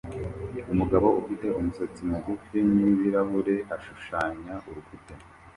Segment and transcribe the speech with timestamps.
[0.73, 5.13] Umugabo ufite umusatsi mugufi n'ibirahure ashushanya urukuta